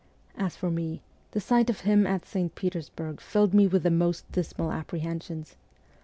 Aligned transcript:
As 0.35 0.55
for 0.55 0.71
me, 0.71 1.03
the 1.29 1.39
sight 1.39 1.69
of 1.69 1.81
him 1.81 2.07
at 2.07 2.25
St. 2.25 2.55
Petersburg 2.55 3.21
rilled 3.35 3.53
me 3.53 3.67
with 3.67 3.83
the 3.83 3.91
most 3.91 4.25
dismal 4.31 4.71
apprehensions. 4.71 5.55